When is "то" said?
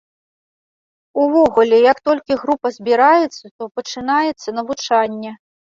3.55-3.63